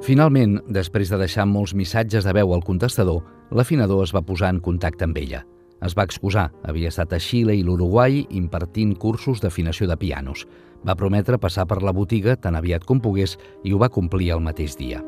Finalment, 0.00 0.56
després 0.72 1.10
de 1.12 1.18
deixar 1.20 1.44
molts 1.44 1.74
missatges 1.76 2.24
de 2.24 2.32
veu 2.32 2.54
al 2.54 2.62
contestador, 2.64 3.20
l'afinador 3.52 4.00
es 4.06 4.14
va 4.16 4.22
posar 4.24 4.48
en 4.54 4.60
contacte 4.64 5.04
amb 5.04 5.18
ella. 5.20 5.42
Es 5.84 5.92
va 5.96 6.06
excusar, 6.08 6.46
havia 6.64 6.88
estat 6.88 7.12
a 7.12 7.18
Xile 7.20 7.52
i 7.56 7.62
l'Uruguai 7.64 8.22
impartint 8.36 8.94
cursos 8.96 9.42
d'afinació 9.44 9.88
de 9.88 9.96
pianos. 10.00 10.46
Va 10.88 10.96
prometre 10.96 11.36
passar 11.38 11.66
per 11.68 11.82
la 11.84 11.92
botiga 11.92 12.36
tan 12.40 12.56
aviat 12.56 12.86
com 12.88 13.00
pogués 13.00 13.36
i 13.64 13.74
ho 13.74 13.80
va 13.80 13.90
complir 13.92 14.30
el 14.32 14.40
mateix 14.40 14.78
dia. 14.80 15.02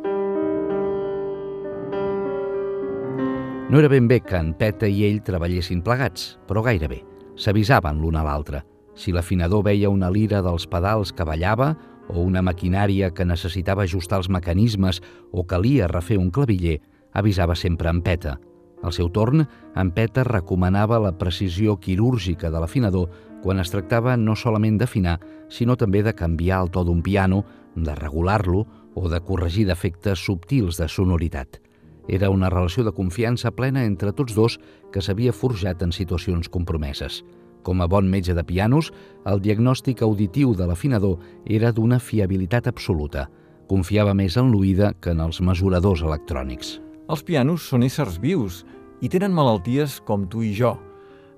No 3.72 3.80
era 3.80 3.88
ben 3.88 4.08
bé 4.08 4.20
que 4.20 4.36
en 4.36 4.52
Peta 4.52 4.84
i 4.84 5.06
ell 5.08 5.22
treballessin 5.24 5.80
plegats, 5.80 6.36
però 6.44 6.60
gairebé. 6.60 7.00
S'avisaven 7.40 8.02
l'un 8.04 8.20
a 8.20 8.26
l'altre. 8.26 8.60
Si 8.92 9.12
l'afinador 9.12 9.64
veia 9.64 9.88
una 9.88 10.12
lira 10.12 10.42
dels 10.44 10.68
pedals 10.68 11.14
que 11.16 11.24
ballava 11.24 11.70
o 12.12 12.20
una 12.20 12.42
maquinària 12.42 13.10
que 13.10 13.26
necessitava 13.26 13.84
ajustar 13.84 14.20
els 14.20 14.28
mecanismes 14.28 15.00
o 15.32 15.46
calia 15.48 15.88
refer 15.88 16.18
un 16.20 16.30
claviller, 16.30 16.80
avisava 17.12 17.56
sempre 17.56 17.90
en 17.90 18.02
Peta. 18.02 18.38
Al 18.82 18.92
seu 18.92 19.08
torn, 19.14 19.46
en 19.78 19.90
Peta 19.94 20.24
recomanava 20.26 20.98
la 21.00 21.16
precisió 21.18 21.78
quirúrgica 21.80 22.50
de 22.50 22.60
l'afinador 22.60 23.10
quan 23.42 23.58
es 23.62 23.70
tractava 23.70 24.16
no 24.16 24.36
solament 24.36 24.78
d'afinar, 24.78 25.18
sinó 25.48 25.76
també 25.76 26.02
de 26.02 26.14
canviar 26.14 26.62
el 26.62 26.70
to 26.70 26.84
d'un 26.86 27.02
piano, 27.02 27.44
de 27.74 27.94
regular-lo 27.94 28.66
o 28.94 29.08
de 29.08 29.20
corregir 29.20 29.66
defectes 29.66 30.22
subtils 30.24 30.78
de 30.78 30.88
sonoritat. 30.88 31.60
Era 32.08 32.30
una 32.30 32.50
relació 32.50 32.84
de 32.84 32.92
confiança 32.92 33.52
plena 33.54 33.84
entre 33.84 34.12
tots 34.12 34.34
dos 34.34 34.58
que 34.92 35.02
s'havia 35.02 35.32
forjat 35.32 35.82
en 35.82 35.92
situacions 35.92 36.48
compromeses. 36.50 37.22
Com 37.62 37.80
a 37.80 37.86
bon 37.86 38.08
metge 38.10 38.34
de 38.34 38.42
pianos, 38.44 38.90
el 39.26 39.40
diagnòstic 39.42 40.02
auditiu 40.02 40.54
de 40.58 40.66
l'afinador 40.66 41.18
era 41.46 41.70
d'una 41.72 42.00
fiabilitat 42.02 42.66
absoluta. 42.66 43.28
Confiava 43.70 44.14
més 44.14 44.36
en 44.36 44.50
l'oïda 44.50 44.92
que 45.00 45.14
en 45.14 45.22
els 45.22 45.40
mesuradors 45.40 46.02
electrònics. 46.02 46.80
Els 47.08 47.22
pianos 47.22 47.68
són 47.70 47.86
éssers 47.86 48.18
vius 48.20 48.62
i 49.02 49.10
tenen 49.10 49.34
malalties 49.34 50.00
com 50.06 50.26
tu 50.30 50.42
i 50.42 50.52
jo. 50.54 50.74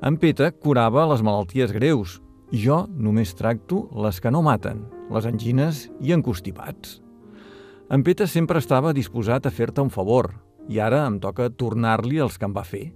En 0.04 0.16
Peta 0.20 0.50
curava 0.52 1.06
les 1.12 1.22
malalties 1.24 1.72
greus. 1.72 2.20
Jo 2.52 2.84
només 2.88 3.34
tracto 3.34 3.86
les 4.04 4.20
que 4.20 4.30
no 4.30 4.42
maten, 4.44 4.84
les 5.10 5.26
angines 5.26 5.88
i 6.00 6.12
encostipats. 6.14 7.00
En 7.90 8.04
Peta 8.04 8.28
sempre 8.28 8.60
estava 8.60 8.94
disposat 8.96 9.46
a 9.46 9.52
fer-te 9.52 9.82
un 9.84 9.90
favor 9.92 10.30
i 10.68 10.80
ara 10.80 11.02
em 11.06 11.18
toca 11.20 11.50
tornar-li 11.50 12.20
els 12.22 12.38
que 12.38 12.48
em 12.48 12.54
va 12.56 12.64
fer. 12.64 12.86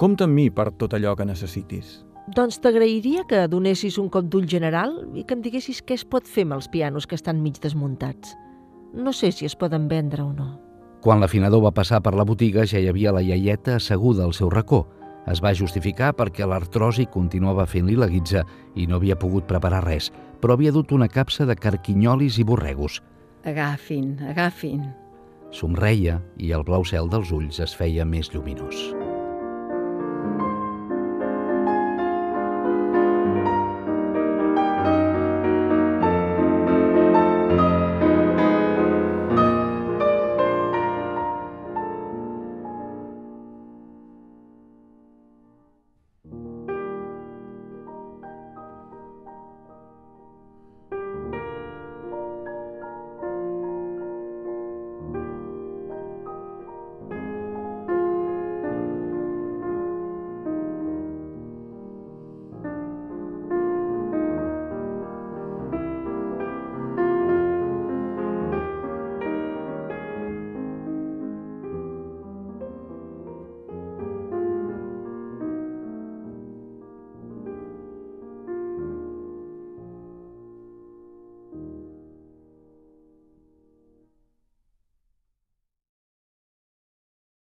Compte 0.00 0.24
amb 0.24 0.36
mi 0.36 0.48
per 0.50 0.70
tot 0.78 0.94
allò 0.96 1.16
que 1.16 1.28
necessitis. 1.28 2.00
Doncs 2.32 2.62
t'agrairia 2.64 3.26
que 3.28 3.42
donessis 3.50 3.98
un 4.00 4.06
cop 4.08 4.28
d'ull 4.30 4.46
general 4.48 4.94
i 5.18 5.24
que 5.26 5.34
em 5.36 5.42
diguessis 5.44 5.82
què 5.84 5.98
es 5.98 6.04
pot 6.08 6.24
fer 6.24 6.46
amb 6.46 6.56
els 6.56 6.68
pianos 6.72 7.04
que 7.04 7.18
estan 7.18 7.42
mig 7.44 7.58
desmuntats. 7.60 8.36
No 8.94 9.12
sé 9.12 9.32
si 9.36 9.44
es 9.44 9.56
poden 9.58 9.88
vendre 9.90 10.22
o 10.24 10.30
no. 10.32 10.46
Quan 11.04 11.20
l'afinador 11.20 11.64
va 11.66 11.74
passar 11.76 12.00
per 12.00 12.14
la 12.16 12.24
botiga 12.24 12.64
ja 12.64 12.80
hi 12.80 12.88
havia 12.88 13.12
la 13.12 13.24
iaieta 13.26 13.76
asseguda 13.76 14.24
al 14.24 14.32
seu 14.38 14.48
racó. 14.48 14.86
Es 15.28 15.42
va 15.44 15.52
justificar 15.52 16.14
perquè 16.16 16.48
l'artrosi 16.48 17.06
continuava 17.10 17.66
fent-li 17.66 17.98
la 17.98 18.08
guitza 18.08 18.46
i 18.74 18.86
no 18.86 18.96
havia 18.96 19.18
pogut 19.18 19.44
preparar 19.50 19.84
res, 19.84 20.08
però 20.40 20.56
havia 20.56 20.72
dut 20.72 20.94
una 20.96 21.10
capsa 21.10 21.44
de 21.44 21.58
carquinyolis 21.58 22.38
i 22.38 22.48
borregos. 22.48 23.02
Agafin, 23.44 24.16
agafin. 24.30 24.86
Somreia 25.52 26.22
i 26.38 26.54
el 26.56 26.64
blau 26.64 26.86
cel 26.86 27.12
dels 27.12 27.34
ulls 27.34 27.60
es 27.60 27.76
feia 27.76 28.06
més 28.08 28.32
lluminós. 28.32 29.01